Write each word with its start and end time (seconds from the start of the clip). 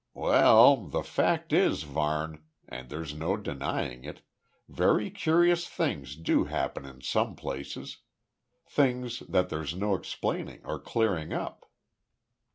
"Well, 0.15 0.87
the 0.87 1.03
fact 1.03 1.53
is, 1.53 1.83
Varne 1.83 2.43
and 2.67 2.89
there's 2.89 3.13
no 3.13 3.37
denying 3.37 4.03
it 4.03 4.21
very 4.67 5.11
curious 5.11 5.67
things 5.69 6.15
do 6.15 6.45
happen 6.45 6.85
in 6.85 7.01
some 7.01 7.35
places. 7.35 7.97
Things 8.65 9.19
that 9.29 9.49
there's 9.49 9.75
no 9.75 9.93
explaining 9.93 10.65
or 10.65 10.79
clearing 10.79 11.33
up." 11.33 11.69